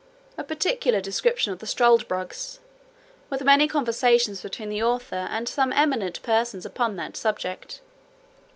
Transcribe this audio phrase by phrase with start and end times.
[0.35, 2.57] A particular description of the Struldbrugs,
[3.29, 7.81] with many conversations between the author and some eminent persons upon that subject.